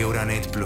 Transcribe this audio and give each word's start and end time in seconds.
Euronet. 0.00 0.58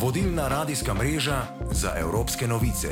Vodilna 0.00 0.48
radijska 0.48 0.94
mreža 0.94 1.42
za 1.72 1.92
evropske 1.98 2.46
novice. 2.46 2.88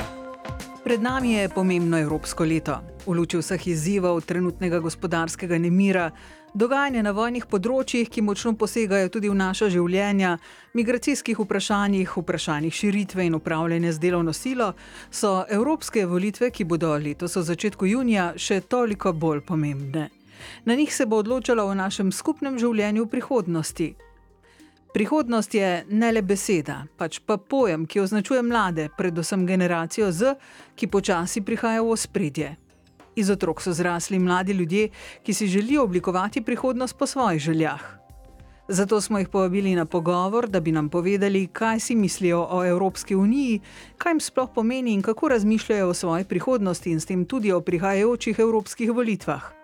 Pred 0.83 1.01
nami 1.01 1.33
je 1.33 1.49
pomembno 1.49 1.99
evropsko 1.99 2.45
leto. 2.45 2.77
V 3.05 3.13
luči 3.13 3.37
vseh 3.37 3.67
izzivov 3.67 4.21
trenutnega 4.21 4.79
gospodarskega 4.79 5.57
nemira, 5.57 6.11
dogajanja 6.53 7.01
na 7.01 7.11
vojnih 7.11 7.45
področjih, 7.45 8.09
ki 8.09 8.21
močno 8.21 8.53
posegajo 8.53 9.09
tudi 9.09 9.29
v 9.29 9.35
naša 9.35 9.69
življenja, 9.73 10.37
migracijskih 10.73 11.39
vprašanjih, 11.39 12.17
vprašanjih 12.17 12.73
širitve 12.73 13.25
in 13.25 13.35
upravljanja 13.35 13.91
z 13.91 13.99
delovno 13.99 14.33
silo, 14.33 14.73
so 15.11 15.45
evropske 15.49 16.05
volitve, 16.05 16.51
ki 16.51 16.63
bodo 16.63 16.93
letos 16.97 17.35
v 17.35 17.43
začetku 17.43 17.85
junija, 17.85 18.33
še 18.37 18.61
toliko 18.61 19.13
bolj 19.13 19.41
pomembne. 19.41 20.09
Na 20.65 20.75
njih 20.75 20.93
se 20.93 21.05
bo 21.05 21.17
odločalo 21.17 21.65
o 21.65 21.73
našem 21.73 22.11
skupnem 22.11 22.59
življenju 22.59 23.05
v 23.05 23.09
prihodnosti. 23.09 23.95
Prihodnost 24.97 25.53
je 25.53 25.85
ne 25.89 26.07
le 26.11 26.23
beseda, 26.25 26.79
pač 26.97 27.19
pa 27.21 27.35
pojem, 27.37 27.83
ki 27.85 27.99
označuje 28.01 28.41
mlade, 28.41 28.87
predvsem 28.97 29.43
generacijo 29.45 30.07
Z, 30.11 30.33
ki 30.73 30.87
počasi 30.89 31.43
prihaja 31.45 31.83
v 31.85 31.91
ospredje. 31.93 32.47
Iz 33.13 33.29
otrok 33.29 33.61
so 33.61 33.75
zrasli 33.77 34.17
mladi 34.17 34.57
ljudje, 34.57 34.87
ki 35.21 35.33
si 35.37 35.47
želijo 35.47 35.83
oblikovati 35.83 36.41
prihodnost 36.41 36.97
po 36.97 37.05
svojih 37.05 37.41
željah. 37.41 37.83
Zato 38.67 39.01
smo 39.01 39.19
jih 39.19 39.29
povabili 39.29 39.75
na 39.75 39.85
pogovor, 39.85 40.49
da 40.49 40.59
bi 40.59 40.71
nam 40.71 40.89
povedali, 40.89 41.45
kaj 41.47 41.79
si 41.79 41.95
mislijo 41.95 42.47
o 42.49 42.65
Evropski 42.65 43.15
uniji, 43.15 43.61
kaj 43.97 44.11
jim 44.11 44.19
sploh 44.19 44.49
pomeni 44.55 44.93
in 44.93 45.01
kako 45.01 45.29
razmišljajo 45.29 45.89
o 45.89 45.93
svoji 45.93 46.25
prihodnosti 46.25 46.91
in 46.91 46.99
s 46.99 47.05
tem 47.05 47.25
tudi 47.25 47.51
o 47.51 47.61
prihajajočih 47.61 48.39
evropskih 48.39 48.91
volitvah. 48.91 49.56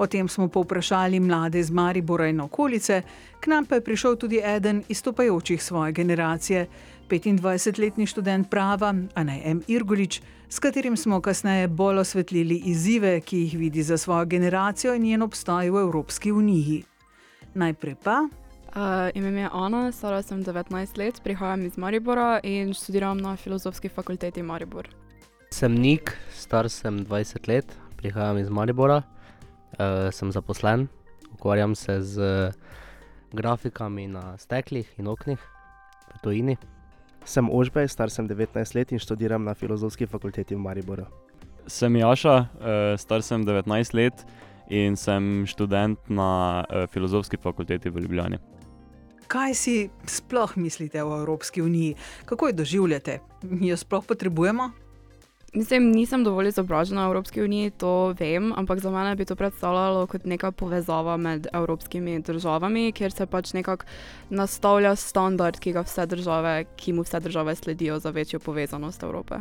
O 0.00 0.06
tem 0.06 0.28
smo 0.28 0.48
povprašali 0.48 1.20
mlade 1.20 1.60
iz 1.60 1.70
Maribora 1.70 2.28
in 2.28 2.40
okolice, 2.40 3.02
k 3.40 3.46
nam 3.46 3.66
pa 3.66 3.74
je 3.74 3.84
prišel 3.84 4.16
tudi 4.16 4.40
eden 4.44 4.82
izstopajočih 4.88 5.62
svoje 5.62 5.92
generacije, 5.92 6.66
25-letni 7.10 8.06
študent 8.06 8.50
prava 8.50 8.94
Anaj 9.14 9.40
M. 9.44 9.60
Irgulič, 9.68 10.22
s 10.48 10.58
katerim 10.58 10.96
smo 10.96 11.20
kasneje 11.20 11.68
bolj 11.68 11.98
osvetlili 11.98 12.62
izzive, 12.64 13.20
ki 13.20 13.38
jih 13.38 13.58
vidi 13.58 13.82
za 13.82 13.98
svojo 13.98 14.24
generacijo 14.24 14.94
in 14.94 15.02
njen 15.02 15.22
obstoj 15.22 15.70
v 15.70 15.76
Evropski 15.76 16.32
uniji. 16.32 16.84
Najprej 17.54 17.94
pa. 18.04 18.20
Uh, 18.22 19.10
ime 19.14 19.30
mi 19.30 19.40
je 19.40 19.48
Ana, 19.52 19.92
stara 19.92 20.22
sem 20.22 20.44
19 20.44 20.98
let, 20.98 21.20
prihajam 21.24 21.66
iz 21.66 21.76
Maribora 21.76 22.40
in 22.42 22.74
študiram 22.74 23.18
na 23.18 23.36
Filozofski 23.36 23.88
fakulteti 23.88 24.42
Maribor. 24.42 24.88
Sem 25.50 25.74
Nik, 25.74 26.16
star 26.32 26.70
sem 26.70 27.06
20 27.06 27.48
let, 27.48 27.76
prihajam 27.96 28.38
iz 28.38 28.48
Maribora, 28.48 29.02
uh, 29.80 30.10
sem 30.12 30.28
zaposlen, 30.32 30.88
ukvarjam 31.32 31.74
se 31.74 32.02
z 32.02 32.52
grafikami 33.32 34.08
na 34.08 34.36
steklih 34.38 34.86
in 34.98 35.08
oknih 35.08 35.40
v 35.40 36.18
Tujini. 36.22 36.56
Sem 37.24 37.48
Ožbej, 37.48 37.88
star 37.88 38.10
sem 38.10 38.28
19 38.28 38.74
let 38.74 38.92
in 38.92 38.98
študiram 38.98 39.44
na 39.44 39.54
Filozofski 39.54 40.06
fakulteti 40.06 40.54
v 40.54 40.60
Mariboru. 40.60 41.04
Sem 41.66 41.96
Jaša, 41.96 42.48
star 42.96 43.22
sem 43.22 43.44
19 43.44 43.94
let 43.94 44.24
in 44.70 44.96
sem 44.96 45.46
študent 45.46 45.98
na 46.08 46.64
Filozofski 46.90 47.36
fakulteti 47.36 47.90
v 47.90 48.00
Ljubljani. 48.00 48.40
Kaj 49.30 49.54
si 49.54 49.90
sploh 50.10 50.56
mislite 50.56 51.04
o 51.04 51.14
Evropski 51.20 51.62
uniji? 51.62 51.94
Kako 52.24 52.48
jo 52.48 52.52
doživljate? 52.52 53.20
Jo 53.60 53.76
sploh 53.76 54.02
potrebujemo? 54.06 54.70
Mislim, 55.52 55.90
nisem 55.90 56.22
dovolj 56.24 56.48
izobražena 56.48 57.08
v 57.08 57.10
Evropski 57.10 57.42
uniji, 57.42 57.70
to 57.70 58.14
vem, 58.18 58.52
ampak 58.56 58.78
za 58.78 58.90
mene 58.90 59.16
bi 59.18 59.24
to 59.26 59.34
predstavljalo 59.34 60.06
kot 60.06 60.24
neka 60.24 60.52
povezava 60.52 61.16
med 61.16 61.48
evropskimi 61.52 62.20
državami, 62.22 62.92
kjer 62.92 63.12
se 63.12 63.26
pač 63.26 63.50
nekako 63.52 63.84
nastavlja 64.30 64.94
standard, 64.96 65.58
ki 65.58 65.72
ga 65.72 65.82
vse 65.82 66.06
države, 66.06 66.52
ki 66.76 66.92
mu 66.92 67.02
vse 67.02 67.20
države 67.20 67.54
sledijo 67.56 67.98
za 67.98 68.10
večjo 68.10 68.38
povezanost 68.38 69.02
Evrope. 69.02 69.40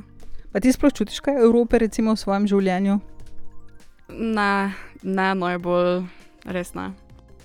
Pa 0.51 0.59
ti 0.59 0.73
sploh 0.73 0.93
čutiš 0.93 1.19
kaj 1.19 1.43
Evrope 1.43 1.77
recimo 1.77 2.17
v 2.17 2.23
svojem 2.23 2.47
življenju? 2.49 2.97
Ne, 4.09 4.73
ne 5.03 5.29
najbolj, 5.35 6.07
res 6.49 6.73
ne. 6.73 6.89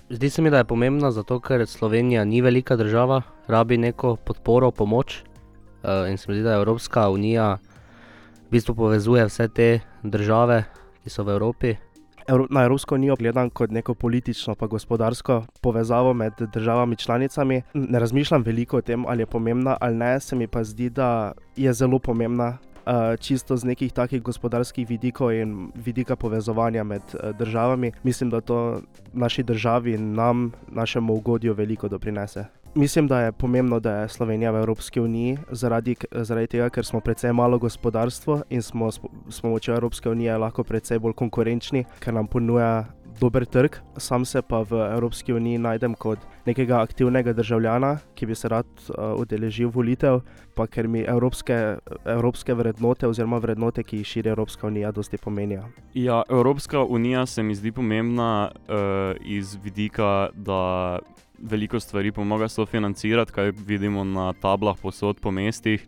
Zdi 0.09 0.29
se 0.29 0.41
mi, 0.41 0.49
da 0.49 0.63
je 0.63 0.69
pomembno 0.69 1.11
zato, 1.11 1.37
ker 1.39 1.67
Slovenija 1.69 2.25
ni 2.25 2.41
velika 2.41 2.75
država, 2.75 3.21
rabi 3.47 3.77
neko 3.77 4.15
podporo, 4.15 4.71
pomoč. 4.71 5.21
Uh, 5.85 6.09
in 6.09 6.17
se 6.17 6.31
mi 6.31 6.39
zdi, 6.39 6.43
da 6.43 6.57
je 6.57 6.63
Evropska 6.63 7.09
unija 7.09 7.57
v 8.47 8.51
bistvu 8.51 8.75
povezuje 8.75 9.25
vse 9.25 9.47
te 9.47 9.79
države, 10.03 10.63
ki 11.03 11.09
so 11.09 11.23
v 11.23 11.33
Evropi. 11.33 11.75
Na 12.49 12.63
Evropsko 12.63 12.95
unijo 12.95 13.15
gledam 13.15 13.49
kot 13.49 13.71
neko 13.71 13.93
politično 13.93 14.55
in 14.61 14.67
gospodarsko 14.67 15.45
povezavo 15.61 16.13
med 16.13 16.33
državami 16.53 16.95
članicami. 16.95 17.61
Ne 17.73 17.99
razmišljam 17.99 18.43
veliko 18.43 18.77
o 18.77 18.81
tem, 18.81 19.05
ali 19.05 19.21
je 19.21 19.25
pomembna 19.25 19.77
ali 19.81 19.95
ne, 19.95 20.19
se 20.19 20.35
mi 20.35 20.47
pa 20.47 20.63
zdi, 20.63 20.89
da 20.89 21.33
je 21.55 21.73
zelo 21.73 21.99
pomembna. 21.99 22.57
Čisto 23.19 23.57
z 23.57 23.65
nekih 23.65 23.93
takih 23.93 24.21
gospodarskih 24.21 24.89
vidikov 24.89 25.33
in 25.33 25.71
vidika 25.75 26.15
povezovanja 26.15 26.83
med 26.83 27.01
državami, 27.39 27.91
mislim, 28.03 28.29
da 28.29 28.41
to 28.41 28.81
naši 29.13 29.43
državi 29.43 29.93
in 29.93 30.13
nam, 30.13 30.51
našemu 30.67 31.13
ugodju, 31.13 31.53
veliko 31.53 31.87
doprinese. 31.87 32.45
Mislim, 32.77 33.07
da 33.07 33.21
je 33.21 33.31
pomembno, 33.31 33.79
da 33.79 33.91
je 33.91 34.09
Slovenija 34.09 34.51
v 34.51 34.55
Evropski 34.55 34.99
uniji, 34.99 35.37
zaradi, 35.51 35.95
zaradi 36.11 36.47
tega, 36.47 36.69
ker 36.69 36.85
smo 36.85 36.99
precej 36.99 37.33
malo 37.33 37.59
gospodarstvo 37.59 38.41
in 38.49 38.61
smo 38.61 38.91
s 38.91 39.41
pomočjo 39.41 39.75
Evropske 39.75 40.09
unije 40.09 40.37
lahko 40.37 40.63
precej 40.63 40.99
bolj 40.99 41.13
konkurenčni, 41.13 41.85
ker 41.99 42.13
nam 42.13 42.27
ponuja 42.27 42.85
dober 43.19 43.45
trg. 43.45 43.75
Sam 43.97 44.25
se 44.25 44.41
pa 44.41 44.59
v 44.61 44.91
Evropski 44.91 45.33
uniji 45.33 45.57
najdem 45.57 45.93
kot 45.93 46.19
nekega 46.45 46.81
aktivnega 46.81 47.33
državljana, 47.33 47.97
ki 48.15 48.25
bi 48.25 48.35
se 48.35 48.49
rad 48.49 48.67
udeležil 49.17 49.69
volitev, 49.69 50.19
pa 50.55 50.67
ker 50.67 50.87
mi 50.87 51.05
evropske, 51.07 51.77
evropske 52.05 52.53
vrednote 52.53 53.07
oziroma 53.07 53.37
vrednote, 53.37 53.83
ki 53.83 53.97
jih 53.97 54.07
širi 54.07 54.29
Evropska 54.29 54.67
unija, 54.67 54.91
dosti 54.91 55.17
pomenijo. 55.17 55.63
Ja, 55.93 56.23
Evropska 56.29 56.83
unija 56.83 57.25
se 57.25 57.43
mi 57.43 57.55
zdi 57.55 57.71
pomembna 57.71 58.51
uh, 58.51 59.15
iz 59.25 59.57
vidika, 59.63 60.29
da 60.33 60.99
veliko 61.39 61.79
stvari 61.79 62.11
pomaga 62.11 62.47
sofinancirati, 62.47 63.31
kaj 63.31 63.51
vidimo 63.67 64.03
na 64.03 64.33
tablah 64.33 64.77
posod 64.81 65.19
po 65.19 65.31
mestih. 65.31 65.85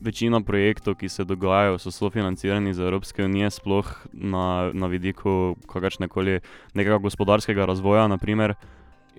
Večina 0.00 0.40
projektov, 0.40 0.94
ki 0.96 1.08
se 1.08 1.24
dogajajo, 1.28 1.78
so 1.78 1.90
sofinancirani 1.92 2.70
iz 2.70 2.78
Evropske 2.78 3.24
unije, 3.24 3.50
sploh 3.50 3.90
na, 4.12 4.70
na 4.72 4.86
vidiku 4.86 5.56
kakršnekoli 5.68 6.40
nekega 6.74 6.98
gospodarskega 6.98 7.66
razvoja. 7.68 8.08
Naprimer. 8.08 8.54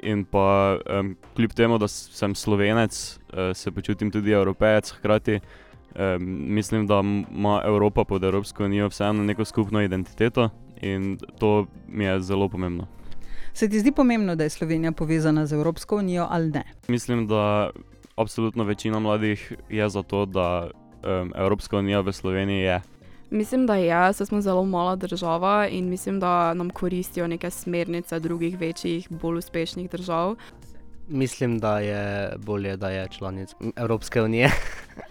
In 0.01 0.23
pa 0.25 0.77
um, 0.99 1.15
kljub 1.35 1.51
temu, 1.53 1.77
da 1.77 1.87
sem 1.87 2.35
slovenec, 2.35 3.19
uh, 3.33 3.51
se 3.53 3.71
počutim 3.71 4.11
tudi 4.11 4.31
evropejec, 4.31 4.91
hkrati 4.97 5.39
um, 5.39 6.25
mislim, 6.55 6.87
da 6.87 7.03
ima 7.31 7.61
Evropa 7.65 8.03
pod 8.03 8.23
Evropsko 8.23 8.65
unijo 8.65 8.87
vseeno 8.87 9.23
neko 9.23 9.45
skupno 9.45 9.81
identiteto 9.81 10.49
in 10.81 11.17
to 11.39 11.65
mi 11.87 12.03
je 12.03 12.19
zelo 12.21 12.49
pomembno. 12.49 12.87
Se 13.53 13.69
ti 13.69 13.79
zdi 13.79 13.91
pomembno, 13.91 14.35
da 14.35 14.43
je 14.43 14.49
Slovenija 14.49 14.91
povezana 14.91 15.45
z 15.45 15.53
Evropsko 15.53 15.97
unijo 15.97 16.27
ali 16.29 16.49
ne? 16.49 16.63
Mislim, 16.87 17.27
da 17.27 17.69
absolutno 18.15 18.63
večina 18.63 18.99
mladih 18.99 19.53
je 19.69 19.89
za 19.89 20.03
to, 20.03 20.25
da 20.25 20.69
um, 20.69 21.33
Evropska 21.35 21.77
unija 21.77 21.99
v 21.99 22.11
Sloveniji 22.11 22.61
je. 22.61 22.81
Mislim, 23.29 23.65
da 23.65 23.75
je, 23.75 24.13
saj 24.13 24.25
smo 24.25 24.41
zelo 24.41 24.65
mala 24.65 24.95
država 24.95 25.67
in 25.67 25.89
mislim, 25.89 26.19
da 26.19 26.53
nam 26.53 26.69
koristijo 26.69 27.27
neke 27.27 27.49
smernice 27.49 28.19
drugih 28.19 28.59
večjih, 28.59 29.07
bolj 29.09 29.37
uspešnih 29.37 29.89
držav. 29.91 30.35
Mislim, 31.07 31.59
da 31.59 31.79
je 31.79 32.33
bolje, 32.37 32.77
da 32.77 32.89
je 32.89 33.07
članica 33.07 33.55
Evropske 33.75 34.21
unije. 34.21 34.51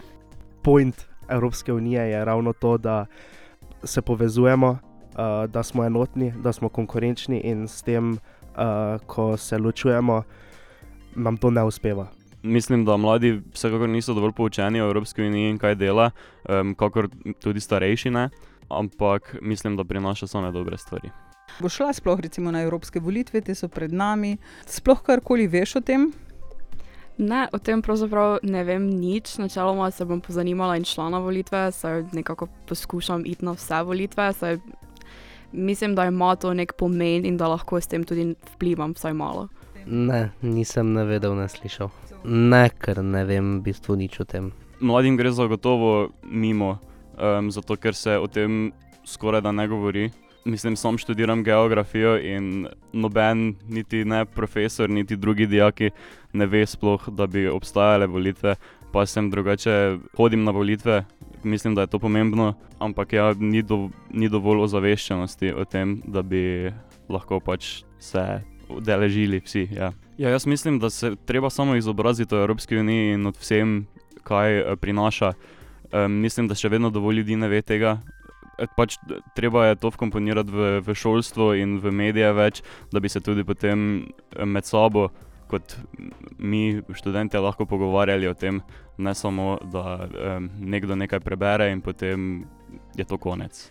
Point 0.63 0.95
Evropske 1.29 1.73
unije 1.73 2.01
je 2.01 2.25
ravno 2.25 2.53
to, 2.53 2.77
da 2.77 3.05
se 3.83 4.01
povezujemo, 4.01 4.79
uh, 5.13 5.49
da 5.51 5.63
smo 5.63 5.85
enotni, 5.85 6.33
da 6.43 6.53
smo 6.53 6.69
konkurenčni 6.69 7.41
in 7.43 7.67
s 7.67 7.81
tem, 7.81 8.13
uh, 8.13 9.01
ko 9.05 9.37
se 9.37 9.57
ločujemo, 9.57 10.23
nam 11.15 11.37
to 11.37 11.49
ne 11.49 11.63
uspeva. 11.63 12.07
Mislim, 12.43 12.85
da 12.85 12.97
mladi 12.97 13.41
vsekakor 13.53 13.89
niso 13.89 14.13
dovolj 14.13 14.31
poučeni 14.31 14.81
o 14.81 14.85
Evropski 14.85 15.21
uniji 15.21 15.49
in 15.49 15.57
kaj 15.57 15.75
dela, 15.75 16.11
um, 16.49 16.75
kakor 16.75 17.09
tudi 17.39 17.59
starejši 17.59 18.09
ne, 18.09 18.29
ampak 18.69 19.35
mislim, 19.41 19.77
da 19.77 19.83
prinaša 19.83 20.27
same 20.27 20.51
dobre 20.51 20.77
stvari. 20.77 21.11
Bo 21.59 21.69
šla 21.69 21.93
sploh 21.93 22.19
recimo 22.19 22.51
na 22.51 22.61
evropske 22.61 22.99
volitve, 22.99 23.41
te 23.41 23.55
so 23.55 23.67
pred 23.67 23.93
nami. 23.93 24.37
Sploh 24.65 25.01
karkoli 25.03 25.47
veš 25.47 25.75
o 25.75 25.81
tem? 25.81 26.11
Ne, 27.17 27.47
o 27.53 27.59
tem 27.59 27.81
pravzaprav 27.81 28.39
ne 28.43 28.63
vem 28.63 28.87
nič. 28.89 29.35
Načeloma 29.37 29.91
se 29.91 30.05
bom 30.05 30.21
pozanimala 30.21 30.77
in 30.79 30.85
šla 30.87 31.09
na 31.09 31.19
volitve, 31.19 31.67
saj 31.71 32.03
nekako 32.13 32.47
poskušam 32.67 33.25
iti 33.25 33.45
na 33.45 33.51
vse 33.51 33.83
volitve. 33.83 34.31
Saj 34.33 34.57
mislim, 35.51 35.95
da 35.95 36.05
ima 36.05 36.35
to 36.35 36.53
nek 36.53 36.73
pomen 36.77 37.25
in 37.25 37.37
da 37.37 37.47
lahko 37.47 37.81
s 37.81 37.87
tem 37.87 38.03
tudi 38.03 38.35
vplivam 38.55 38.93
vsaj 38.93 39.13
malo. 39.13 39.47
Ne, 39.85 40.29
nisem 40.41 40.93
ne 40.93 41.05
vedel, 41.05 41.35
ne 41.35 41.47
slišal. 41.49 41.89
Ne, 42.23 42.69
ker 42.69 43.03
ne 43.03 43.25
vem 43.25 43.57
v 43.59 43.63
bistvu 43.69 43.95
nič 43.97 44.19
o 44.21 44.25
tem. 44.25 44.51
Mladim 44.79 45.17
gre 45.17 45.31
zagotovo 45.31 46.11
mimo, 46.23 46.77
um, 47.17 47.51
zato 47.51 47.77
ker 47.77 47.97
se 47.97 48.17
o 48.17 48.27
tem 48.27 48.71
skoraj 49.05 49.41
da 49.41 49.51
ne 49.51 49.67
govori. 49.67 50.11
mislim, 50.45 50.75
sam 50.75 50.97
študiram 50.97 51.43
geografijo 51.43 52.17
in 52.17 52.67
noben, 52.93 53.55
niti 53.69 54.05
ne 54.05 54.25
profesor, 54.25 54.89
niti 54.89 55.15
drugi 55.15 55.45
dijaki 55.45 55.89
ne 56.33 56.45
ve 56.45 56.65
sploh, 56.65 57.09
da 57.09 57.27
bi 57.27 57.47
obstajale 57.47 58.07
volitve. 58.07 58.55
Pa 58.91 59.05
sem 59.05 59.29
drugače, 59.29 59.97
hodim 60.17 60.43
na 60.43 60.51
volitve, 60.51 61.03
mislim, 61.43 61.75
da 61.75 61.81
je 61.81 61.91
to 61.91 61.99
pomembno, 61.99 62.53
ampak 62.79 63.13
ja, 63.13 63.33
ni, 63.39 63.61
do, 63.61 63.89
ni 64.09 64.29
dovolj 64.29 64.65
ozaveščenosti 64.67 65.53
o 65.53 65.65
tem, 65.65 66.01
da 66.05 66.21
bi 66.21 66.71
lahko 67.09 67.39
pač 67.39 67.83
se 67.99 68.41
udeležili 68.69 69.41
vsi. 69.43 69.67
Ja. 69.75 69.91
Ja, 70.17 70.29
jaz 70.29 70.45
mislim, 70.45 70.79
da 70.79 70.89
se 70.89 71.15
treba 71.25 71.49
samo 71.49 71.75
izobraziti 71.75 72.35
o 72.35 72.41
Evropski 72.43 72.77
uniji 72.77 73.13
in 73.13 73.27
o 73.27 73.31
vsem, 73.31 73.87
kaj 74.23 74.59
eh, 74.59 74.75
prinaša. 74.75 75.33
Um, 75.91 76.11
mislim, 76.23 76.47
da 76.47 76.55
še 76.55 76.69
vedno 76.69 76.89
dovolj 76.89 77.19
ljudi 77.19 77.35
ne 77.35 77.49
ve 77.51 77.61
tega. 77.61 77.97
Eh, 78.59 78.67
pač, 78.77 78.95
treba 79.35 79.65
je 79.65 79.79
to 79.81 79.91
vkomponirati 79.91 80.51
v, 80.51 80.69
v 80.85 80.95
šolstvo 80.95 81.53
in 81.57 81.79
v 81.81 81.91
medije 81.91 82.31
več, 82.37 82.61
da 82.91 82.99
bi 82.99 83.09
se 83.09 83.19
tudi 83.19 83.43
potem 83.43 84.05
eh, 84.05 84.45
med 84.45 84.67
sabo, 84.67 85.09
kot 85.51 85.75
mi, 86.39 86.81
študenti, 86.95 87.37
lahko 87.37 87.67
pogovarjali 87.67 88.27
o 88.27 88.33
tem, 88.33 88.61
ne 88.97 89.13
samo, 89.15 89.57
da 89.73 89.99
um, 90.07 90.49
nekdo 90.59 90.95
nekaj 90.95 91.19
prebere 91.19 91.71
in 91.71 91.83
potem 91.83 92.45
je 92.95 93.05
to 93.05 93.19
konec. 93.19 93.67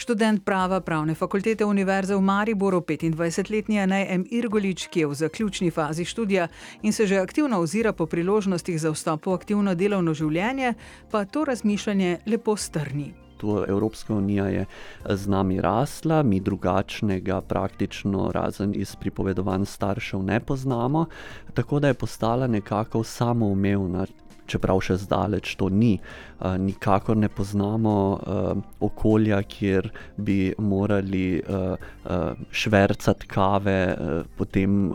Študent 0.00 0.44
prava 0.44 0.78
pravne 0.80 1.14
fakultete 1.14 1.64
Univerze 1.64 2.16
v 2.16 2.24
Mariboru, 2.24 2.80
25-letni 2.80 3.82
Anaj 3.82 4.06
M. 4.08 4.24
Irgolič, 4.32 4.86
ki 4.88 5.04
je 5.04 5.10
v 5.10 5.14
zaključni 5.14 5.70
fazi 5.70 6.04
študija 6.08 6.48
in 6.82 6.92
se 6.92 7.06
že 7.06 7.20
aktivno 7.20 7.60
ozira 7.60 7.92
po 7.92 8.06
priložnostih 8.06 8.80
za 8.80 8.94
vstop 8.96 9.26
v 9.26 9.36
aktivno 9.36 9.74
delovno 9.74 10.14
življenje, 10.14 10.74
pa 11.10 11.24
to 11.24 11.44
razmišljanje 11.44 12.18
lepo 12.26 12.56
strni. 12.56 13.29
Evropska 13.68 14.14
unija 14.14 14.46
je 14.46 14.66
z 15.08 15.28
nami 15.28 15.60
rasla, 15.60 16.22
mi 16.22 16.40
drugačnega, 16.40 17.40
praktično, 17.40 18.30
razen 18.34 18.72
iz 18.74 18.96
pripovedovanj 18.96 19.64
staršev, 19.64 20.22
ne 20.22 20.40
poznamo, 20.40 21.06
tako 21.54 21.80
da 21.80 21.88
je 21.88 21.94
postala 21.94 22.46
nekako 22.46 23.04
samoumevna 23.04 24.06
čeprav 24.50 24.82
še 24.84 24.98
zdaleč 25.04 25.54
to 25.60 25.68
ni. 25.70 25.94
Uh, 26.40 26.56
nikakor 26.60 27.16
ne 27.16 27.28
poznamo 27.28 27.94
uh, 28.14 28.62
okolja, 28.80 29.42
kjer 29.42 29.90
bi 30.16 30.52
morali 30.58 31.40
uh, 31.40 31.76
švrcati 32.50 33.28
kave, 33.30 33.80
potem 34.36 34.94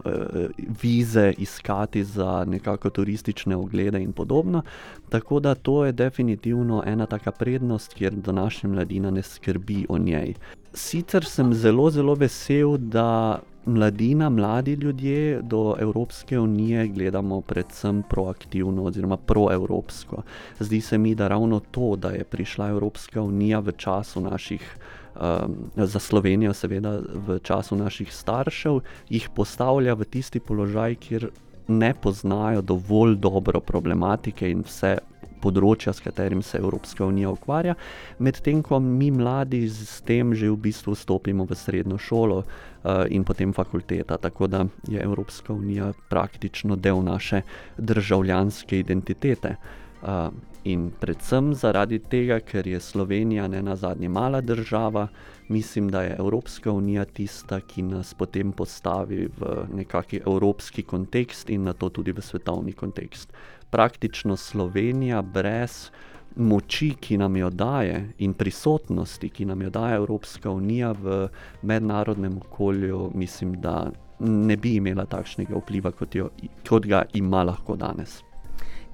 vize 0.81 1.33
iskati 1.37 2.03
za 2.03 2.43
nekako 2.47 2.89
turistične 2.89 3.55
oglede 3.55 4.01
in 4.01 4.11
podobno. 4.13 4.63
Tako 5.09 5.39
da 5.39 5.55
to 5.55 5.85
je 5.85 5.91
definitivno 5.91 6.83
ena 6.85 7.05
taka 7.05 7.31
prednost, 7.31 7.93
kjer 7.93 8.13
današnja 8.13 8.69
mladina 8.69 9.11
ne 9.11 9.23
skrbi 9.23 9.85
o 9.89 9.97
njej. 9.97 10.33
Sicer 10.73 11.25
sem 11.25 11.53
zelo, 11.53 11.89
zelo 11.89 12.15
vesel, 12.15 12.77
da 12.77 13.39
mladina, 13.65 14.29
mladi 14.29 14.73
ljudje 14.73 15.41
do 15.41 15.75
Evropske 15.79 16.39
unije 16.39 16.87
gledamo 16.87 17.41
predvsem 17.41 18.03
proaktivno 18.09 18.83
oziroma 18.83 19.17
proevropsko. 19.17 20.23
Zdi 20.59 20.81
se 20.81 20.97
mi, 20.97 21.15
da 21.15 21.27
ravno 21.27 21.59
to, 21.59 21.95
da 21.95 22.09
je 22.09 22.23
prišla 22.23 22.69
Evropska 22.69 23.21
unija 23.21 23.59
v 23.59 23.71
času 23.71 24.21
naših. 24.21 24.77
Um, 25.15 25.55
za 25.75 25.99
Slovenijo, 25.99 26.53
seveda, 26.53 26.99
v 27.27 27.39
času 27.39 27.75
naših 27.75 28.11
staršev, 28.13 28.81
jih 29.09 29.29
postavlja 29.35 29.93
v 29.93 30.03
tisti 30.03 30.39
položaj, 30.39 30.95
kjer 30.95 31.29
ne 31.67 31.93
poznajo 32.01 32.61
dovolj 32.61 33.15
dobro 33.15 33.59
problematike 33.59 34.51
in 34.51 34.65
vse 34.67 34.97
področja, 35.45 35.93
s 35.93 36.03
katerim 36.03 36.41
se 36.43 36.57
Evropska 36.57 37.05
unija 37.05 37.31
ukvarja, 37.33 37.75
medtem 38.19 38.63
ko 38.65 38.79
mi 38.81 39.11
mladi 39.13 39.65
s 39.69 40.01
tem 40.05 40.33
že 40.35 40.49
v 40.49 40.57
bistvu 40.67 40.95
vstopimo 40.97 41.45
v 41.45 41.57
srednjo 41.57 41.99
šolo 42.01 42.41
uh, 42.41 43.05
in 43.13 43.23
potem 43.23 43.53
fakulteta. 43.53 44.17
Tako 44.17 44.49
da 44.49 44.65
je 44.89 44.99
Evropska 45.01 45.53
unija 45.53 45.93
praktično 46.09 46.75
del 46.75 47.03
naše 47.05 47.43
državljanske 47.77 48.79
identitete. 48.79 49.55
Uh, 50.01 50.29
in 50.65 50.89
predvsem 50.99 51.53
zaradi 51.53 51.99
tega, 52.09 52.39
ker 52.41 52.67
je 52.67 52.79
Slovenija 52.81 53.47
ne 53.47 53.61
na 53.61 53.75
zadnje 53.75 54.09
mala 54.09 54.41
država, 54.41 55.07
mislim, 55.47 55.89
da 55.89 56.01
je 56.01 56.15
Evropska 56.19 56.71
unija 56.71 57.05
tista, 57.05 57.59
ki 57.61 57.81
nas 57.81 58.13
potem 58.13 58.51
postavi 58.51 59.27
v 59.37 59.67
nekakšen 59.73 60.25
evropski 60.25 60.83
kontekst 60.83 61.49
in 61.49 61.63
na 61.69 61.73
to 61.73 61.89
tudi 61.89 62.11
v 62.11 62.21
svetovni 62.21 62.73
kontekst. 62.73 63.33
Praktično 63.75 64.37
Slovenija 64.37 65.21
brez 65.21 65.89
moči, 66.35 66.93
ki 66.99 67.17
nam 67.17 67.35
jo 67.35 67.49
daje, 67.49 67.97
in 68.17 68.33
prisotnosti, 68.33 69.29
ki 69.29 69.45
nam 69.45 69.61
jo 69.61 69.69
daje 69.69 69.95
Evropska 69.95 70.51
unija 70.51 70.91
v 70.91 71.27
mednarodnem 71.61 72.37
okolju, 72.37 73.11
mislim, 73.13 73.57
da 73.61 73.91
ne 74.19 74.55
bi 74.57 74.75
imela 74.75 75.05
takšnega 75.05 75.57
vpliva, 75.59 75.91
kot, 75.91 76.15
jo, 76.15 76.29
kot 76.69 76.87
ga 76.87 77.03
ima 77.13 77.43
lahko 77.43 77.75
danes. 77.75 78.21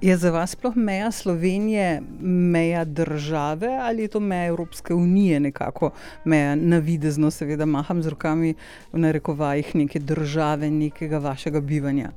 Je 0.01 0.17
za 0.17 0.31
vas 0.33 0.57
sploh 0.57 0.75
meja 0.75 1.11
Slovenije 1.11 2.01
meja 2.21 2.85
države 2.85 3.77
ali 3.81 4.01
je 4.01 4.07
to 4.07 4.19
meja 4.19 4.45
Evropske 4.45 4.93
unije, 4.93 5.39
nekako 5.39 5.91
meja 6.25 6.55
navidezno, 6.55 7.31
seveda, 7.31 7.65
maham 7.65 8.01
z 8.03 8.09
rokami 8.09 8.55
v 8.93 8.99
narekovajih 8.99 9.75
neke 9.75 9.99
države, 9.99 10.71
nekega 10.71 11.17
vašega 11.17 11.61
bivanja? 11.61 12.11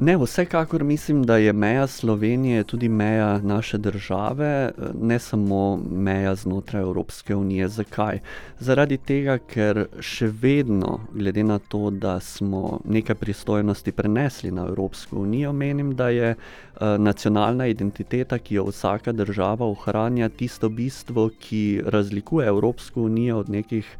Ne, 0.00 0.16
vsekakor 0.16 0.84
mislim, 0.84 1.22
da 1.22 1.36
je 1.36 1.52
meja 1.52 1.86
Slovenije 1.86 2.64
tudi 2.64 2.88
meja 2.88 3.38
naše 3.38 3.78
države, 3.78 4.70
ne 5.00 5.18
samo 5.18 5.80
meja 5.90 6.34
znotraj 6.34 6.82
Evropske 6.82 7.34
unije. 7.36 7.68
Zakaj? 7.68 8.20
Zaradi 8.58 8.96
tega, 8.96 9.38
ker 9.38 9.86
še 10.00 10.28
vedno, 10.42 11.00
glede 11.14 11.42
na 11.42 11.58
to, 11.58 11.90
da 11.90 12.20
smo 12.20 12.78
nekaj 12.84 13.16
pristojnosti 13.18 13.92
prenesli 13.92 14.50
na 14.50 14.68
Evropsko 14.68 15.16
unijo, 15.16 15.52
menim, 15.52 15.94
da 15.94 16.08
je 16.08 16.30
uh, 16.30 16.94
nacionalna 16.98 17.66
identiteta, 17.66 18.38
ki 18.38 18.54
jo 18.54 18.68
vsaka 18.70 19.12
država 19.12 19.66
ohranja, 19.66 20.28
tisto 20.28 20.68
bistvo, 20.68 21.30
ki 21.40 21.82
razlikuje 21.86 22.46
Evropsko 22.46 23.02
unijo 23.02 23.38
od 23.38 23.50
nekih 23.50 23.96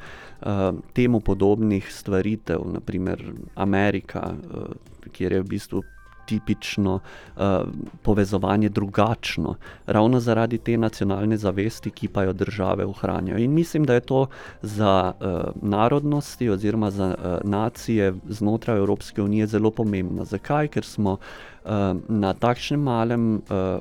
temu 0.93 1.21
podobnih 1.21 1.93
stvaritev, 1.93 2.63
naprimer 2.73 3.33
Amerika. 3.55 4.31
Uh, 4.31 4.73
kjer 5.13 5.33
je 5.33 5.43
v 5.43 5.49
bistvu 5.49 5.83
tipično 6.29 6.95
uh, 7.01 7.43
povezovanje 8.03 8.69
drugačno, 8.69 9.55
ravno 9.87 10.21
zaradi 10.21 10.59
te 10.59 10.77
nacionalne 10.77 11.37
zavesti, 11.37 11.91
ki 11.91 12.09
pa 12.09 12.23
jo 12.23 12.33
države 12.33 12.85
ohranjajo. 12.87 13.39
In 13.39 13.55
mislim, 13.55 13.85
da 13.85 13.95
je 13.95 14.01
to 14.01 14.27
za 14.63 15.13
uh, 15.13 15.41
narodnosti 15.63 16.49
oziroma 16.49 16.91
za 16.91 17.09
uh, 17.09 17.51
nacije 17.51 18.13
znotraj 18.29 18.79
Evropske 18.79 19.23
unije 19.23 19.47
zelo 19.47 19.71
pomembno. 19.71 20.25
Zakaj? 20.25 20.69
Ker 20.69 20.85
smo 20.85 21.13
uh, 21.13 21.71
na 22.09 22.35
takšnem 22.35 22.83
malem 22.83 23.27
uh, 23.35 23.81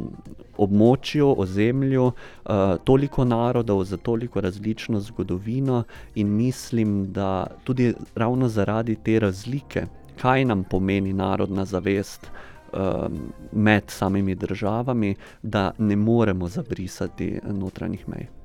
območju, 0.58 1.34
ozemlju, 1.38 2.06
uh, 2.06 2.78
toliko 2.84 3.26
narodov, 3.26 3.84
za 3.84 3.98
toliko 3.98 4.42
različno 4.42 5.00
zgodovino, 5.00 5.84
in 6.16 6.36
mislim, 6.38 7.12
da 7.14 7.48
tudi 7.64 7.94
ravno 8.16 8.48
zaradi 8.48 8.96
te 8.96 9.20
razlike 9.20 9.88
kaj 10.22 10.46
nam 10.46 10.64
pomeni 10.64 11.14
narodna 11.14 11.66
zavest 11.66 12.28
um, 12.74 13.34
med 13.52 13.84
samimi 13.88 14.36
državami, 14.36 15.16
da 15.42 15.72
ne 15.78 15.96
moremo 15.96 16.48
zabrisati 16.48 17.40
notranjih 17.44 18.10
mej. 18.10 18.37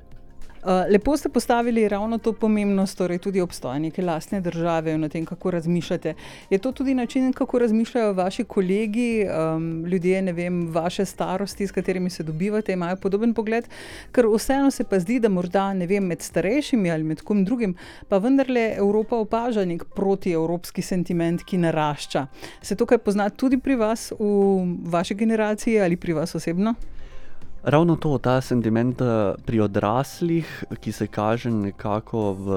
Eh, 0.63 0.87
lepo 0.91 1.17
ste 1.17 1.29
postavili 1.29 1.89
ravno 1.89 2.19
to 2.19 2.33
pomembnost, 2.33 2.99
torej 2.99 3.19
tudi 3.19 3.41
obstoja 3.41 3.79
neke 3.79 4.03
lastne 4.03 4.41
države 4.41 4.93
in 4.93 5.05
o 5.05 5.09
tem, 5.09 5.25
kako 5.27 5.51
razmišljate. 5.51 6.15
Je 6.51 6.59
to 6.59 6.73
tudi 6.73 6.95
način, 6.95 7.33
kako 7.33 7.59
razmišljajo 7.59 8.13
vaši 8.13 8.45
kolegi, 8.45 9.27
um, 9.27 9.85
ljudje, 9.87 10.23
ne 10.23 10.33
vem, 10.33 10.69
vaše 10.69 11.05
starosti, 11.05 11.67
s 11.67 11.73
katerimi 11.73 12.11
se 12.11 12.23
dobivate, 12.23 12.73
imajo 12.73 12.97
podoben 12.97 13.35
pogled, 13.35 13.69
ker 14.13 14.27
vseeno 14.37 14.71
se 14.71 14.85
pa 14.85 14.99
zdi, 14.99 15.19
da 15.21 15.29
morda 15.29 15.75
ne 15.75 15.87
vem, 15.87 16.07
med 16.07 16.23
starejšimi 16.23 16.91
ali 16.91 17.03
med 17.03 17.23
kom 17.23 17.45
drugim, 17.45 17.75
pa 18.09 18.19
vendarle 18.19 18.75
Evropa 18.77 19.17
opaža 19.17 19.65
nek 19.65 19.85
protievropski 19.85 20.83
sentiment, 20.83 21.43
ki 21.45 21.59
narašča. 21.59 22.27
Se 22.63 22.77
to 22.77 22.87
kaj 22.87 22.99
pozna 22.99 23.31
tudi 23.31 23.59
pri 23.59 23.75
vas, 23.75 24.13
v 24.19 24.79
vaši 24.95 25.15
generaciji 25.15 25.81
ali 25.81 25.97
pri 25.97 26.13
vas 26.13 26.35
osebno? 26.35 26.75
Ravno 27.63 27.97
to, 27.97 28.19
ta 28.19 28.41
sentiment 28.41 29.01
eh, 29.01 29.35
pri 29.47 29.61
odraslih, 29.61 30.65
ki 30.81 30.93
se 30.93 31.07
kaže 31.07 31.51
nekako 31.51 32.33
v 32.35 32.49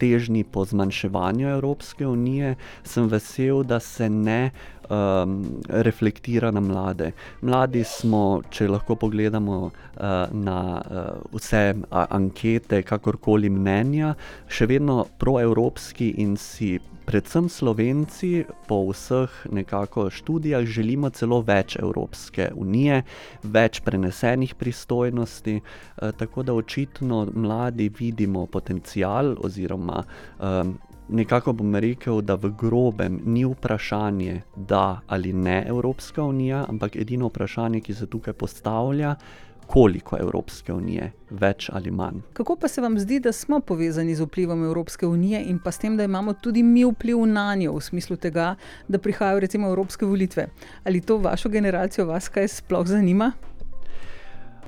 težnji 0.00 0.44
po 0.44 0.64
zmanjševanju 0.64 1.48
Evropske 1.48 2.06
unije, 2.06 2.54
sem 2.84 3.08
vesel, 3.08 3.62
da 3.62 3.80
se 3.80 4.08
ne 4.08 4.50
um, 4.88 5.60
reflektira 5.68 6.50
na 6.50 6.60
mlade. 6.60 7.12
Mladi 7.42 7.84
smo, 7.84 8.42
če 8.50 8.68
lahko 8.68 8.96
pogledamo 8.96 9.58
uh, 9.66 9.72
na 10.32 10.58
uh, 10.78 11.36
vse 11.36 11.74
ankete, 11.90 12.82
kakorkoli 12.82 13.50
mnenja, 13.50 14.14
še 14.48 14.68
vedno 14.70 15.04
proevropski 15.18 16.14
in 16.24 16.36
si 16.40 16.76
predvsem 17.04 17.48
Slovenci 17.48 18.44
po 18.66 18.88
vseh 18.88 19.30
nekako 19.52 20.10
študijah 20.10 20.64
želimo 20.64 21.10
celo 21.10 21.40
več 21.44 21.76
Evropske 21.76 22.50
unije, 22.56 23.02
več 23.42 23.80
prenesenih 23.84 24.54
pristojnosti, 24.54 25.60
eh, 25.60 26.12
tako 26.12 26.42
da 26.42 26.54
očitno 26.54 27.26
mladi 27.34 27.90
vidimo 27.98 28.46
potencial 28.46 29.36
oziroma 29.38 30.02
eh, 30.04 30.64
nekako 31.08 31.52
bom 31.52 31.74
rekel, 31.74 32.20
da 32.20 32.34
v 32.34 32.50
grobem 32.58 33.20
ni 33.24 33.44
vprašanje 33.44 34.42
da 34.56 35.00
ali 35.06 35.32
ne 35.32 35.64
Evropska 35.68 36.22
unija, 36.22 36.64
ampak 36.68 36.96
edino 36.96 37.26
vprašanje, 37.26 37.80
ki 37.80 37.94
se 37.94 38.06
tukaj 38.06 38.32
postavlja, 38.32 39.14
koliko 39.66 40.16
Evropske 40.20 40.72
unije, 40.72 41.12
več 41.30 41.70
ali 41.72 41.90
manj. 41.90 42.20
Kako 42.32 42.56
pa 42.56 42.68
se 42.68 42.80
vam 42.80 42.98
zdi, 42.98 43.20
da 43.20 43.32
smo 43.32 43.60
povezani 43.60 44.14
z 44.14 44.26
vplivom 44.26 44.64
Evropske 44.64 45.06
unije 45.06 45.42
in 45.48 45.58
pa 45.58 45.72
s 45.72 45.78
tem, 45.78 45.96
da 45.96 46.04
imamo 46.04 46.32
tudi 46.32 46.62
mi 46.62 46.84
vpliv 46.84 47.24
na 47.26 47.54
njo, 47.54 47.72
v 47.72 47.80
smislu 47.80 48.16
tega, 48.16 48.54
da 48.88 48.98
prihajajo 48.98 49.40
recimo 49.40 49.68
Evropske 49.68 50.06
volitve? 50.06 50.48
Ali 50.84 51.00
to 51.00 51.16
vašo 51.18 51.48
generacijo 51.48 52.06
vas 52.06 52.28
kaj 52.28 52.48
sploh 52.48 52.86
zanima? 52.86 53.32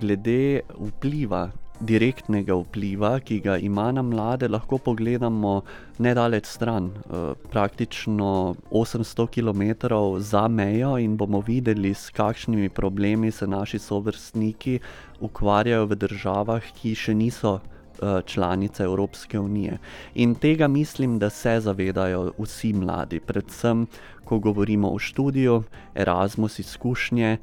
Glede 0.00 0.60
vpliva 0.80 1.50
direktnega 1.80 2.54
vpliva, 2.54 3.20
ki 3.20 3.40
ga 3.40 3.56
ima 3.58 3.90
na 3.92 4.02
mlade, 4.02 4.48
lahko 4.48 4.78
pogledamo 4.78 5.62
nedaleč 5.98 6.46
stran, 6.46 6.90
eh, 6.96 7.34
praktično 7.50 8.56
800 8.70 9.26
km 9.26 10.20
za 10.20 10.48
mejo, 10.48 10.98
in 10.98 11.16
bomo 11.16 11.40
videli, 11.40 11.94
s 11.94 12.10
kakšnimi 12.10 12.68
problemi 12.68 13.30
se 13.30 13.46
naši 13.46 13.78
sovrstniki 13.78 14.78
ukvarjajo 15.20 15.86
v 15.86 15.94
državah, 15.96 16.62
ki 16.80 16.94
še 16.94 17.14
niso. 17.14 17.60
Eh, 17.96 18.22
članice 18.26 18.82
Evropske 18.82 19.38
unije. 19.40 19.78
In 20.14 20.34
tega 20.34 20.68
mislim, 20.68 21.18
da 21.18 21.30
se 21.30 21.60
zavedajo 21.60 22.32
vsi 22.38 22.72
mladi, 22.72 23.20
predvsem 23.20 23.86
ko 24.26 24.38
govorimo 24.42 24.90
o 24.90 24.98
študiju, 24.98 25.62
Erasmus 25.94 26.58
izkušnje, 26.58 27.36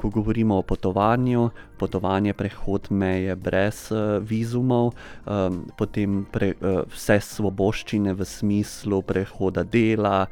ko 0.00 0.10
govorimo 0.10 0.58
o 0.58 0.62
potovanju, 0.62 1.50
potovanje, 1.78 2.32
prehod 2.32 2.86
meje 2.90 3.34
brez 3.36 3.90
vizumov, 4.20 4.92
um, 5.26 5.58
potem 5.78 6.22
pre, 6.32 6.52
vse 6.94 7.18
svoboščine 7.20 8.14
v 8.14 8.24
smislu 8.24 9.02
prehoda 9.02 9.62
dela, 9.62 10.26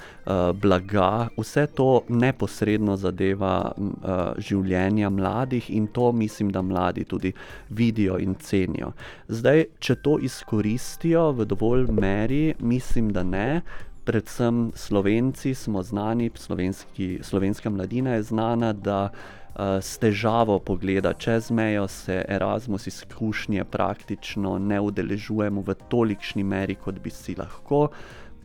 blaga, 0.54 1.28
vse 1.36 1.66
to 1.76 2.02
neposredno 2.08 2.96
zadeva 2.96 3.72
življenja 4.38 5.10
mladih 5.10 5.70
in 5.70 5.88
to 5.92 6.12
mislim, 6.12 6.50
da 6.54 6.62
mladi 6.62 7.04
tudi 7.04 7.32
vidijo 7.70 8.18
in 8.22 8.34
cenijo. 8.34 8.92
Zdaj, 9.28 9.66
če 9.78 9.98
to 10.02 10.18
izkoristijo 10.22 11.30
v 11.36 11.46
dovolj 11.50 11.90
meri, 11.92 12.54
mislim, 12.60 13.12
da 13.12 13.22
ne 13.22 13.62
predvsem 14.04 14.72
Slovenci 14.74 15.54
smo 15.54 15.82
znani, 15.82 16.30
slovenski, 16.34 17.18
slovenska 17.22 17.70
mladina 17.70 18.14
je 18.14 18.22
znana, 18.22 18.72
da 18.72 19.10
uh, 19.10 19.60
s 19.80 19.98
težavo 19.98 20.58
pogleda 20.58 21.12
čez 21.12 21.50
mejo, 21.50 21.88
se 21.88 22.24
Erasmus 22.28 22.86
izkušnje 22.86 23.64
praktično 23.64 24.58
ne 24.58 24.80
udeležujemo 24.80 25.60
v 25.60 25.74
tolikšni 25.88 26.44
meri, 26.44 26.74
kot 26.74 26.98
bi 26.98 27.10
si 27.10 27.34
lahko. 27.38 27.88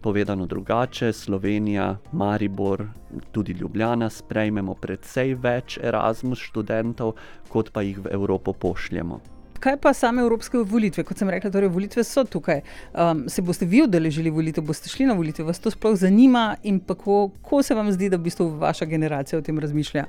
Povedano 0.01 0.45
drugače, 0.45 1.13
Slovenija, 1.13 1.97
Maribor, 2.11 2.85
tudi 3.31 3.51
Ljubljana 3.51 4.09
sprejmemo 4.09 4.73
precej 4.73 5.33
več 5.35 5.79
Erasmus 5.81 6.39
študentov, 6.39 7.15
kot 7.49 7.73
pa 7.73 7.81
jih 7.81 7.99
v 8.05 8.13
Evropo 8.13 8.53
pošljemo. 8.53 9.36
Kaj 9.59 9.77
pa 9.81 9.93
same 9.93 10.21
evropske 10.21 10.57
volitve? 10.57 11.03
Kot 11.03 11.17
sem 11.17 11.29
rekla, 11.29 11.51
torej 11.51 11.71
volitve 11.73 12.03
so 12.05 12.23
tukaj. 12.23 12.61
Um, 12.93 13.25
se 13.29 13.41
boste 13.41 13.65
vi 13.65 13.83
udeležili 13.83 14.29
volitev, 14.33 14.63
boste 14.63 14.89
šli 14.89 15.07
na 15.09 15.15
volitve, 15.17 15.45
vas 15.47 15.59
to 15.59 15.71
sploh 15.73 15.95
zanima 15.97 16.55
in 16.63 16.79
kako 16.79 17.63
se 17.63 17.75
vam 17.75 17.91
zdi, 17.91 18.09
da 18.09 18.17
v 18.17 18.27
bistvu 18.29 18.49
vaša 18.59 18.85
generacija 18.85 19.39
o 19.39 19.41
tem 19.41 19.59
razmišlja? 19.59 20.05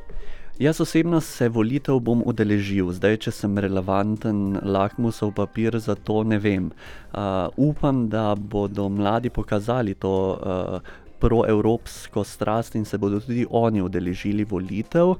Jaz 0.59 0.81
osebno 0.81 1.21
se 1.21 1.49
volitev 1.49 2.01
bom 2.03 2.23
udeležil, 2.27 2.91
zdaj, 2.93 3.17
če 3.25 3.33
sem 3.33 3.59
relevanten 3.63 4.59
lakmusov 4.67 5.31
papir, 5.37 5.79
za 5.79 5.95
to 5.95 6.25
ne 6.27 6.39
vem. 6.43 6.73
Uh, 7.13 7.47
upam, 7.57 8.09
da 8.11 8.33
bodo 8.35 8.89
mladi 8.89 9.31
pokazali 9.31 9.95
to. 9.95 10.15
Uh, 10.43 11.07
proevropsko 11.21 12.25
strast 12.25 12.75
in 12.75 12.85
se 12.85 12.99
bodo 12.99 13.21
tudi 13.21 13.47
oni 13.51 13.83
udeležili 13.83 14.45
volitev. 14.45 15.15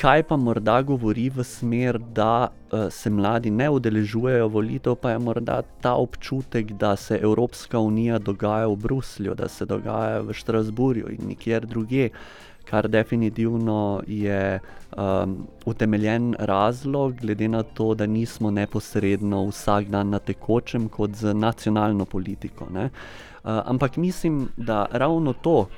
Kaj 0.00 0.22
pa 0.22 0.36
morda 0.36 0.78
govori 0.82 1.28
v 1.30 1.44
smer, 1.44 1.98
da 1.98 2.48
uh, 2.48 2.86
se 2.90 3.10
mladi 3.10 3.50
ne 3.50 3.68
udeležujejo 3.70 4.48
volitev, 4.48 4.96
pa 4.96 5.10
je 5.10 5.18
morda 5.18 5.62
ta 5.80 5.94
občutek, 5.94 6.72
da 6.72 6.96
se 6.96 7.18
Evropska 7.22 7.78
unija 7.78 8.18
dogaja 8.18 8.66
v 8.66 8.76
Bruslju, 8.76 9.34
da 9.34 9.48
se 9.48 9.66
dogaja 9.66 10.20
v 10.20 10.32
Štrasburju 10.32 11.12
in 11.12 11.28
nikjer 11.28 11.66
drugje. 11.66 12.10
Kar 12.64 12.88
definitivno 12.88 14.02
je 14.06 14.60
um, 14.96 15.36
utemeljen 15.66 16.34
razlog, 16.38 17.14
glede 17.20 17.48
na 17.48 17.62
to, 17.62 17.94
da 17.94 18.06
nismo 18.06 18.50
neposredno 18.50 19.44
vsak 19.48 19.90
dan 19.90 20.14
na 20.14 20.18
tekočem 20.18 20.88
kot 20.88 21.10
z 21.18 21.34
nacionalno 21.34 22.04
politiko. 22.04 22.64
Uh, 22.70 22.86
ampak 23.42 23.96
mislim, 23.96 24.48
da 24.56 24.86
ravno 24.90 25.32
to, 25.32 25.68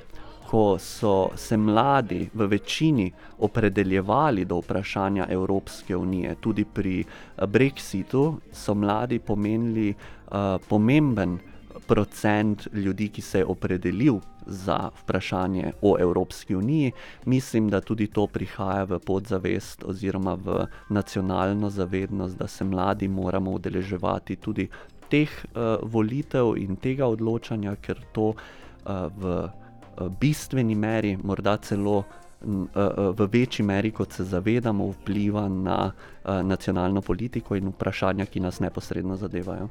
ko 0.49 0.77
so 0.79 1.29
se 1.35 1.57
mladi 1.57 2.29
v 2.33 2.45
večini 2.47 3.11
opredeljevali 3.39 4.45
do 4.45 4.59
vprašanja 4.59 5.25
Evropske 5.29 5.95
unije, 5.97 6.35
tudi 6.39 6.65
pri 6.65 7.03
Brexitu, 7.37 8.35
so 8.51 8.73
mladi 8.73 9.19
pomenili 9.19 9.89
uh, 9.91 10.61
pomemben 10.69 11.39
procent 11.87 12.67
ljudi, 12.73 13.09
ki 13.09 13.21
se 13.21 13.39
je 13.39 13.45
opredelil 13.45 14.19
za 14.45 14.89
vprašanje 15.01 15.71
o 15.81 15.95
Evropski 15.99 16.55
uniji. 16.55 16.91
Mislim, 17.25 17.69
da 17.69 17.81
tudi 17.81 18.07
to 18.07 18.27
prihaja 18.27 18.83
v 18.83 18.99
podzavest 18.99 19.83
oziroma 19.83 20.33
v 20.33 20.65
nacionalno 20.89 21.69
zavednost, 21.69 22.37
da 22.37 22.47
se 22.47 22.63
mladi 22.63 23.07
moramo 23.07 23.51
udeleževati 23.51 24.35
tudi 24.35 24.67
teh 25.15 25.31
uh, 25.31 25.79
volitev 25.95 26.53
in 26.59 26.75
tega 26.81 27.07
odločanja, 27.07 27.77
ker 27.79 28.03
to 28.11 28.33
uh, 28.35 29.07
v 29.15 29.33
uh, 29.47 30.11
bistveni 30.19 30.75
meri, 30.75 31.15
morda 31.23 31.55
celo 31.63 31.97
uh, 32.01 33.15
v 33.15 33.29
večji 33.31 33.65
meri, 33.65 33.93
kot 33.95 34.19
se 34.19 34.27
zavedamo, 34.27 34.91
vpliva 34.99 35.47
na 35.49 35.79
uh, 35.87 36.41
nacionalno 36.43 37.01
politiko 37.01 37.55
in 37.55 37.71
vprašanja, 37.71 38.27
ki 38.27 38.43
nas 38.43 38.59
neposredno 38.59 39.15
zadevajo. 39.15 39.69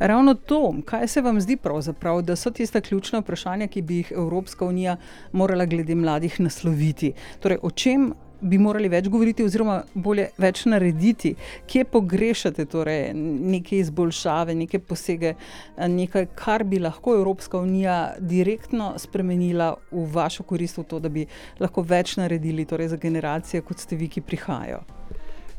Ravno 0.00 0.34
to, 0.34 0.74
kaj 0.88 1.08
se 1.12 1.20
vam 1.20 1.40
zdi 1.40 1.58
pravzaprav, 1.60 2.22
da 2.24 2.36
so 2.36 2.50
tiste 2.50 2.80
ključne 2.80 3.20
vprašanja, 3.20 3.68
ki 3.68 3.82
bi 3.82 4.00
jih 4.00 4.12
Evropska 4.16 4.64
unija 4.64 4.96
morala 5.32 5.66
glede 5.68 5.94
mladih 5.94 6.40
nasloviti? 6.40 7.12
Torej, 7.40 7.58
o 7.62 7.70
čem 7.70 8.14
bi 8.40 8.58
morali 8.58 8.88
več 8.88 9.08
govoriti, 9.08 9.44
oziroma 9.44 9.80
bolje 9.94 10.28
več 10.40 10.64
narediti, 10.70 11.34
kje 11.70 11.84
pogrešate 11.92 12.66
torej, 12.70 13.10
neke 13.14 13.78
izboljšave, 13.80 14.54
neke 14.54 14.78
posege, 14.78 15.34
nekaj, 15.76 16.30
kar 16.38 16.64
bi 16.64 16.80
lahko 16.82 17.16
Evropska 17.18 17.60
unija 17.60 18.14
direktno 18.18 18.94
spremenila 18.98 19.74
v 19.90 20.06
vašo 20.14 20.46
korist, 20.46 20.78
v 20.78 20.86
to, 20.88 21.00
da 21.00 21.12
bi 21.12 21.26
lahko 21.60 21.84
več 21.86 22.16
naredili 22.20 22.66
torej, 22.68 22.94
za 22.94 23.00
generacije, 23.00 23.64
kot 23.66 23.78
ste 23.78 23.96
vi, 23.96 24.08
ki 24.08 24.24
prihajajo. 24.24 24.99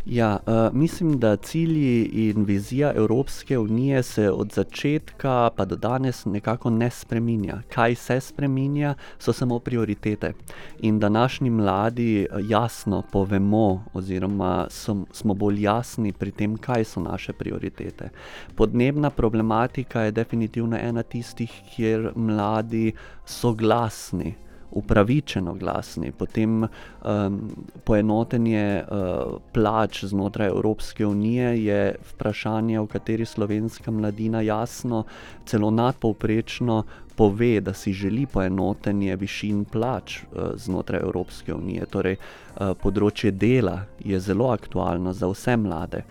Ja, 0.06 0.40
uh, 0.48 0.74
mislim, 0.74 1.20
da 1.20 1.36
cilji 1.36 2.04
in 2.04 2.44
vizija 2.46 2.94
Evropske 2.96 3.58
unije 3.58 4.04
se 4.04 4.32
od 4.32 4.52
začetka 4.52 5.50
pa 5.56 5.66
do 5.66 5.76
danes 5.76 6.26
nekako 6.26 6.70
ne 6.70 6.90
spreminja. 6.90 7.62
Kaj 7.74 7.96
se 7.96 8.20
spreminja, 8.20 8.96
so 9.20 9.34
samo 9.34 9.60
prioritete. 9.60 10.34
In 10.80 11.00
današnji 11.00 11.50
mladi 11.50 12.28
jasno 12.48 13.04
povemo, 13.12 13.84
oziroma 13.94 14.68
som, 14.70 15.06
smo 15.12 15.34
bolj 15.34 15.62
jasni 15.62 16.14
pri 16.14 16.32
tem, 16.32 16.58
kaj 16.58 16.84
so 16.84 17.00
naše 17.00 17.34
prioritete. 17.34 18.10
Podnebna 18.56 19.10
problematika 19.10 20.02
je 20.02 20.12
definitivno 20.12 20.78
ena 20.78 21.04
tistih, 21.04 21.52
kjer 21.76 22.12
mladi 22.16 22.94
so 23.26 23.54
glasni 23.54 24.36
upravičeno 24.72 25.54
glasni, 25.54 26.12
potem 26.12 26.64
um, 26.64 27.40
poenotenje 27.84 28.84
uh, 28.84 29.38
plač 29.54 30.04
znotraj 30.04 30.48
Evropske 30.48 31.06
unije 31.06 31.64
je 31.64 31.96
vprašanje, 32.14 32.80
v 32.80 32.88
kateri 32.88 33.26
slovenska 33.26 33.92
mladina 33.92 34.42
jasno, 34.42 35.04
celo 35.46 35.72
nadpovprečno 35.72 36.84
pove, 37.16 37.62
da 37.62 37.74
si 37.74 37.94
želi 37.94 38.26
poenotenje 38.26 39.16
višin 39.16 39.66
plač 39.66 40.22
uh, 40.24 40.52
znotraj 40.56 41.02
Evropske 41.04 41.54
unije. 41.54 41.86
Torej, 41.92 42.18
uh, 42.18 42.74
področje 42.82 43.32
dela 43.32 43.82
je 44.00 44.20
zelo 44.20 44.50
aktualno 44.52 45.14
za 45.14 45.28
vse 45.28 45.58
mlade. 45.58 46.04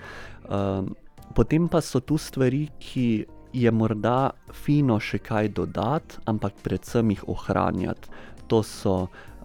Um, 0.49 0.95
potem 1.35 1.69
pa 1.69 1.81
so 1.81 2.01
tu 2.01 2.19
stvari, 2.19 2.69
ki. 2.79 3.27
Je 3.51 3.67
morda 3.75 4.31
fino 4.55 5.01
še 5.03 5.19
kaj 5.27 5.49
dodati, 5.59 6.21
ampak 6.31 6.61
predvsem 6.63 7.09
jih 7.11 7.25
ohranjati 7.33 8.13
to 8.51 8.63
so 8.67 8.97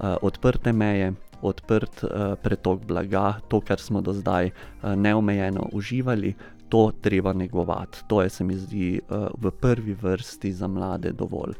odprte 0.01 0.73
meje, 0.73 1.13
odprt 1.45 2.01
pretok 2.41 2.81
blaga, 2.89 3.37
to, 3.51 3.61
kar 3.61 3.79
smo 3.79 4.01
do 4.01 4.15
zdaj 4.17 4.49
neomejeno 4.81 5.69
uživali, 5.77 6.33
to 6.75 6.91
treba 7.01 7.33
negovati. 7.33 7.97
To 8.07 8.21
je, 8.21 8.29
se 8.29 8.43
mi 8.43 8.55
zdi, 8.55 8.99
uh, 9.09 9.27
v 9.37 9.51
prvi 9.51 9.93
vrsti 9.93 10.53
za 10.53 10.67
mlade 10.67 11.11
dovolj. 11.11 11.53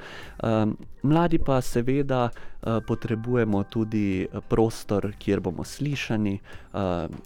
Um, 0.44 0.78
mladi 1.04 1.40
pa 1.40 1.62
seveda 1.62 2.24
uh, 2.28 2.84
potrebujemo 2.88 3.64
tudi 3.64 4.28
prostor, 4.50 5.14
kjer 5.20 5.40
bomo 5.40 5.64
slišani, 5.64 6.40
uh, 6.74 6.80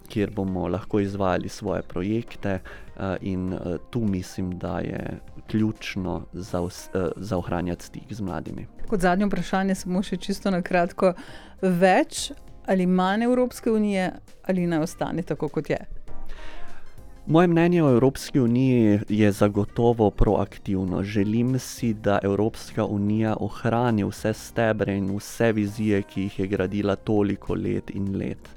kjer 0.08 0.30
bomo 0.30 0.68
lahko 0.68 1.00
izvajali 1.00 1.48
svoje 1.48 1.82
projekte, 1.82 2.60
uh, 2.62 3.02
in 3.20 3.52
uh, 3.52 3.60
tu 3.90 4.00
mislim, 4.00 4.58
da 4.58 4.78
je 4.78 5.18
ključno 5.50 6.22
za, 6.32 6.62
uh, 6.62 6.70
za 7.16 7.38
ohranjati 7.38 7.84
stik 7.84 8.12
z 8.12 8.20
mladimi. 8.20 8.66
Kot 8.86 9.00
zadnje 9.00 9.26
vprašanje, 9.26 9.74
samo 9.74 10.02
še 10.02 10.16
čisto 10.16 10.50
na 10.50 10.62
kratko. 10.62 11.14
Več 11.62 12.30
ali 12.66 12.86
manj 12.86 13.24
Evropske 13.24 13.70
unije, 13.70 14.12
ali 14.46 14.66
naj 14.66 14.86
ostane 14.86 15.22
tako, 15.22 15.48
kot 15.48 15.70
je? 15.70 15.86
Moje 17.30 17.46
mnenje 17.46 17.82
o 17.84 17.90
Evropski 17.90 18.40
uniji 18.40 19.00
je 19.08 19.32
zagotovo 19.32 20.10
proaktivno. 20.10 21.02
Želim 21.02 21.58
si, 21.58 21.94
da 21.94 22.18
Evropska 22.22 22.84
unija 22.84 23.36
ohrani 23.40 24.04
vse 24.04 24.32
stebre 24.34 24.96
in 24.96 25.16
vse 25.16 25.52
vizije, 25.52 26.02
ki 26.02 26.22
jih 26.22 26.38
je 26.38 26.46
gradila 26.46 26.96
toliko 26.96 27.54
let 27.54 27.90
in 27.90 28.16
let. 28.16 28.48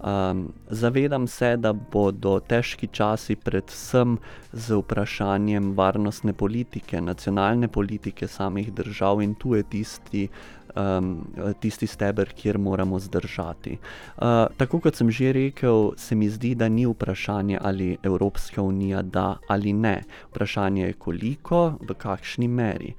Um, 0.00 0.52
zavedam 0.70 1.26
se, 1.26 1.56
da 1.56 1.72
bodo 1.72 2.40
težki 2.40 2.86
časi, 2.86 3.36
predvsem 3.36 4.18
z 4.52 4.74
vprašanjem 4.74 5.72
varnostne 5.76 6.32
politike, 6.32 7.00
nacionalne 7.00 7.68
politike 7.68 8.28
samih 8.28 8.72
držav, 8.72 9.22
in 9.22 9.34
tu 9.34 9.54
je 9.54 9.62
tisti, 9.62 10.28
um, 10.76 11.24
tisti 11.60 11.86
steber, 11.86 12.32
kjer 12.36 12.58
moramo 12.58 12.98
zdržati. 12.98 13.78
Uh, 14.16 14.22
tako 14.56 14.80
kot 14.80 14.96
sem 14.96 15.10
že 15.10 15.32
rekel, 15.32 15.92
se 15.96 16.14
mi 16.14 16.28
zdi, 16.28 16.54
da 16.54 16.68
ni 16.68 16.86
vprašanje, 16.86 17.58
ali 17.62 17.96
Evropska 18.02 18.62
unija 18.62 19.02
da 19.02 19.36
ali 19.48 19.72
ne. 19.72 20.02
Vprašanje 20.30 20.86
je, 20.86 20.92
koliko, 20.92 21.72
v 21.80 21.94
kakšni 21.94 22.48
meri. 22.48 22.94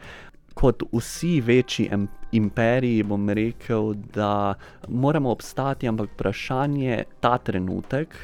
Kot 0.54 0.84
vsi 0.92 1.42
večji 1.42 1.90
imperiji, 2.32 3.04
bom 3.04 3.30
rekel, 3.30 3.94
da 3.94 4.54
moramo 4.88 5.30
obstati, 5.30 5.88
ampak 5.88 6.10
vprašanje 6.14 7.04
ta 7.20 7.38
trenutek, 7.38 8.16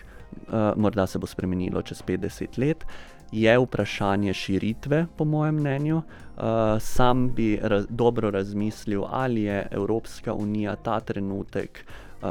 uh, 0.47 0.73
morda 0.77 1.07
se 1.07 1.19
bo 1.19 1.27
spremenilo 1.27 1.81
čez 1.81 2.03
50 2.07 2.57
let, 2.57 2.85
je 3.31 3.59
vprašanje 3.59 4.33
širitve, 4.33 5.05
po 5.17 5.25
mojem 5.25 5.55
mnenju. 5.55 6.01
Uh, 6.37 6.43
sam 6.79 7.33
bi 7.33 7.59
raz, 7.61 7.85
dobro 7.89 8.31
razmislil, 8.31 9.03
ali 9.09 9.43
je 9.43 9.67
Evropska 9.71 10.33
unija 10.33 10.75
ta 10.75 10.99
trenutek. 10.99 11.85
Uh, 12.21 12.29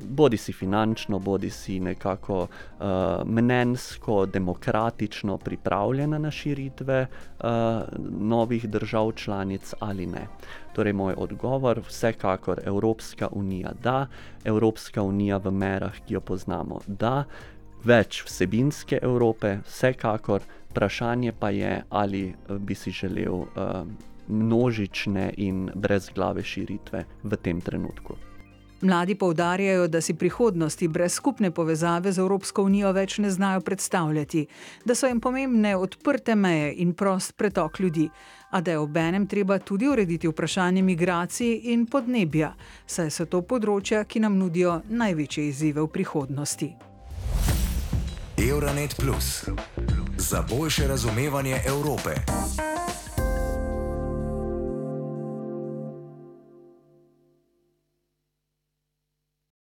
Bodi 0.00 0.36
si 0.36 0.52
finančno, 0.52 1.18
bodi 1.18 1.50
si 1.50 1.80
nekako 1.80 2.40
uh, 2.40 2.86
mnenjsko, 3.24 4.26
demokratično 4.26 5.38
pripravljena 5.38 6.18
na 6.18 6.30
širitve 6.30 7.06
uh, 7.06 7.46
novih 8.20 8.68
držav 8.68 9.12
članic 9.12 9.74
ali 9.80 10.06
ne. 10.06 10.26
Torej, 10.72 10.92
moj 10.92 11.14
odgovor: 11.16 11.80
vsekakor 11.88 12.60
Evropska 12.64 13.28
unija 13.32 13.72
da, 13.82 14.06
Evropska 14.44 15.02
unija 15.02 15.36
v 15.36 15.50
merah, 15.50 15.94
ki 16.06 16.14
jo 16.14 16.20
poznamo, 16.20 16.80
da, 16.86 17.24
več 17.84 18.24
vsebinske 18.24 18.98
Evrope, 19.02 19.58
vsekakor, 19.68 20.42
vprašanje 20.74 21.32
pa 21.38 21.50
je, 21.50 21.82
ali 21.90 22.28
eh, 22.28 22.58
bi 22.58 22.74
si 22.74 22.90
želel 22.90 23.34
uh, 23.34 23.46
množične 24.28 25.34
in 25.36 25.70
brezglave 25.74 26.42
širitve 26.42 27.04
v 27.22 27.36
tem 27.36 27.60
trenutku. 27.60 28.16
Mladi 28.80 29.14
poudarjajo, 29.14 29.88
da 29.88 30.00
si 30.00 30.14
prihodnosti 30.14 30.88
brez 30.88 31.14
skupne 31.14 31.50
povezave 31.50 32.12
z 32.12 32.18
Evropsko 32.18 32.62
unijo 32.62 32.92
več 32.92 33.18
ne 33.18 33.30
znajo 33.30 33.60
predstavljati, 33.60 34.46
da 34.84 34.94
so 34.94 35.06
jim 35.06 35.20
pomembne 35.20 35.76
odprte 35.76 36.34
meje 36.34 36.74
in 36.76 36.92
prost 36.92 37.36
pretok 37.36 37.80
ljudi, 37.80 38.08
a 38.50 38.60
da 38.60 38.70
je 38.70 38.78
ob 38.78 38.96
enem 38.96 39.26
treba 39.26 39.58
tudi 39.58 39.88
urediti 39.88 40.28
vprašanje 40.28 40.82
migracij 40.82 41.60
in 41.72 41.86
podnebja, 41.86 42.54
saj 42.86 43.10
so 43.10 43.24
to 43.24 43.42
področja, 43.42 44.04
ki 44.04 44.20
nam 44.20 44.36
nudijo 44.38 44.82
največje 44.88 45.46
izzive 45.48 45.80
v 45.80 45.88
prihodnosti. 45.88 46.93
Euronet 48.50 48.96
Plus 48.96 49.44
za 50.18 50.42
boljše 50.50 50.88
razumevanje 50.88 51.60
Evrope. 51.66 52.10